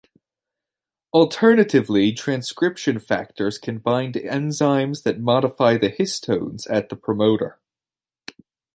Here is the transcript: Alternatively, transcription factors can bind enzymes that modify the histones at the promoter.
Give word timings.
Alternatively, 1.13 2.11
transcription 2.13 2.97
factors 2.97 3.59
can 3.59 3.77
bind 3.77 4.15
enzymes 4.15 5.03
that 5.03 5.19
modify 5.19 5.77
the 5.77 5.91
histones 5.91 6.65
at 6.71 6.89
the 6.89 6.95
promoter. 6.95 7.59